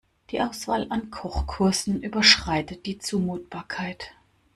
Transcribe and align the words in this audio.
Die 0.31 0.41
Auswahl 0.41 0.87
an 0.89 1.11
Kochkursen 1.11 2.01
überschreitet 2.01 2.87
die 2.87 2.97
Zumutbarkeit. 2.97 4.15